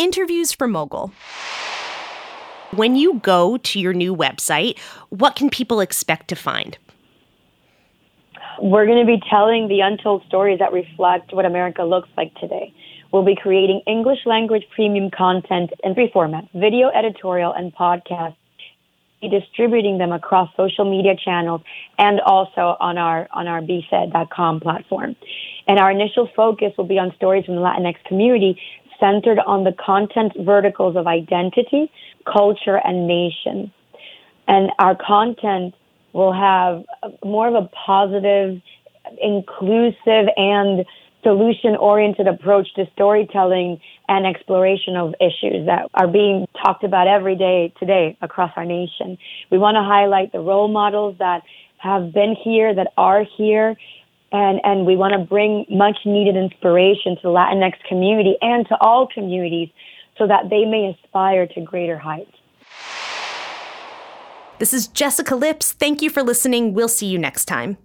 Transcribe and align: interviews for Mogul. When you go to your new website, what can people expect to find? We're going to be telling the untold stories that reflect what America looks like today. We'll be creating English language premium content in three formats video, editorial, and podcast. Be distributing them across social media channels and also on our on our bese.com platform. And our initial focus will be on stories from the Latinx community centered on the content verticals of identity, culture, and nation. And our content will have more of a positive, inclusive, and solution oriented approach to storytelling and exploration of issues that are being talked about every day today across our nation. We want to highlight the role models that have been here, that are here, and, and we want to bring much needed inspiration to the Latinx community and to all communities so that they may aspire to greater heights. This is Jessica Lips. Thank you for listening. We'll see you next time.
interviews 0.00 0.50
for 0.50 0.66
Mogul. 0.66 1.12
When 2.74 2.96
you 2.96 3.20
go 3.20 3.58
to 3.58 3.78
your 3.78 3.92
new 3.92 4.16
website, 4.16 4.78
what 5.10 5.36
can 5.36 5.50
people 5.50 5.80
expect 5.80 6.28
to 6.28 6.34
find? 6.34 6.78
We're 8.62 8.86
going 8.86 9.04
to 9.04 9.06
be 9.06 9.22
telling 9.30 9.68
the 9.68 9.80
untold 9.80 10.22
stories 10.26 10.58
that 10.58 10.72
reflect 10.72 11.32
what 11.34 11.44
America 11.44 11.82
looks 11.82 12.08
like 12.16 12.34
today. 12.36 12.72
We'll 13.12 13.24
be 13.24 13.36
creating 13.36 13.82
English 13.86 14.20
language 14.24 14.64
premium 14.74 15.10
content 15.10 15.70
in 15.84 15.94
three 15.94 16.10
formats 16.14 16.48
video, 16.54 16.88
editorial, 16.88 17.52
and 17.52 17.74
podcast. 17.74 18.36
Be 19.20 19.28
distributing 19.28 19.98
them 19.98 20.12
across 20.12 20.48
social 20.56 20.90
media 20.90 21.12
channels 21.22 21.60
and 21.98 22.20
also 22.20 22.76
on 22.80 22.96
our 22.96 23.28
on 23.32 23.48
our 23.48 23.60
bese.com 23.60 24.60
platform. 24.60 25.14
And 25.66 25.78
our 25.78 25.90
initial 25.90 26.28
focus 26.34 26.72
will 26.78 26.86
be 26.86 26.98
on 26.98 27.12
stories 27.16 27.44
from 27.44 27.56
the 27.56 27.60
Latinx 27.60 28.02
community 28.04 28.58
centered 29.00 29.38
on 29.46 29.64
the 29.64 29.72
content 29.72 30.32
verticals 30.38 30.96
of 30.96 31.06
identity, 31.06 31.90
culture, 32.30 32.80
and 32.84 33.08
nation. 33.08 33.72
And 34.46 34.70
our 34.78 34.94
content 34.96 35.74
will 36.12 36.32
have 36.32 36.84
more 37.24 37.48
of 37.48 37.54
a 37.54 37.68
positive, 37.86 38.60
inclusive, 39.20 40.28
and 40.36 40.84
solution 41.22 41.76
oriented 41.76 42.26
approach 42.26 42.72
to 42.74 42.86
storytelling 42.92 43.80
and 44.08 44.26
exploration 44.26 44.96
of 44.96 45.14
issues 45.20 45.66
that 45.66 45.88
are 45.94 46.08
being 46.08 46.46
talked 46.64 46.82
about 46.82 47.06
every 47.06 47.36
day 47.36 47.72
today 47.78 48.16
across 48.22 48.50
our 48.56 48.64
nation. 48.64 49.18
We 49.50 49.58
want 49.58 49.76
to 49.76 49.82
highlight 49.82 50.32
the 50.32 50.40
role 50.40 50.68
models 50.68 51.16
that 51.18 51.42
have 51.78 52.12
been 52.12 52.34
here, 52.34 52.74
that 52.74 52.92
are 52.96 53.24
here, 53.36 53.76
and, 54.32 54.60
and 54.64 54.86
we 54.86 54.96
want 54.96 55.12
to 55.12 55.18
bring 55.18 55.66
much 55.68 55.98
needed 56.04 56.36
inspiration 56.36 57.16
to 57.16 57.22
the 57.22 57.28
Latinx 57.28 57.72
community 57.88 58.36
and 58.40 58.66
to 58.68 58.76
all 58.80 59.08
communities 59.12 59.68
so 60.18 60.26
that 60.26 60.50
they 60.50 60.64
may 60.64 60.94
aspire 60.94 61.46
to 61.46 61.60
greater 61.60 61.98
heights. 61.98 62.30
This 64.58 64.74
is 64.74 64.88
Jessica 64.88 65.34
Lips. 65.34 65.72
Thank 65.72 66.02
you 66.02 66.10
for 66.10 66.22
listening. 66.22 66.74
We'll 66.74 66.88
see 66.88 67.06
you 67.06 67.18
next 67.18 67.46
time. 67.46 67.78